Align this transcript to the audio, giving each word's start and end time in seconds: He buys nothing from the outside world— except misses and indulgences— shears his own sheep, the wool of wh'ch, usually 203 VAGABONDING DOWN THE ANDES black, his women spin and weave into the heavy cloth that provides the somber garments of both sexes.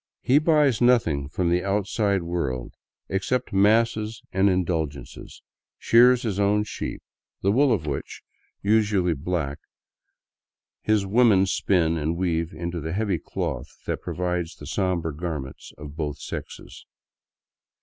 He 0.23 0.39
buys 0.39 0.81
nothing 0.81 1.29
from 1.29 1.51
the 1.51 1.63
outside 1.63 2.23
world— 2.23 2.73
except 3.17 3.53
misses 3.53 4.23
and 4.31 4.49
indulgences— 4.49 5.43
shears 5.77 6.23
his 6.23 6.39
own 6.39 6.63
sheep, 6.63 7.03
the 7.43 7.51
wool 7.51 7.71
of 7.71 7.83
wh'ch, 7.83 8.23
usually 8.63 9.13
203 9.13 9.13
VAGABONDING 9.13 9.25
DOWN 9.27 9.29
THE 9.29 10.91
ANDES 10.93 11.03
black, 11.03 11.03
his 11.03 11.05
women 11.05 11.45
spin 11.45 11.97
and 11.97 12.17
weave 12.17 12.51
into 12.51 12.79
the 12.81 12.93
heavy 12.93 13.19
cloth 13.19 13.67
that 13.85 14.01
provides 14.01 14.55
the 14.55 14.65
somber 14.65 15.11
garments 15.11 15.71
of 15.77 15.95
both 15.95 16.17
sexes. 16.17 16.87